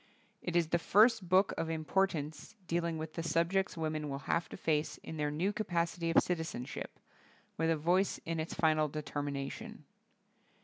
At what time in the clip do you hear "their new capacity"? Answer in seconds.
5.17-6.09